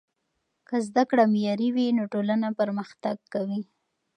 [0.67, 3.61] که زده کړه معیاري وي نو ټولنه پرمختګ کوي.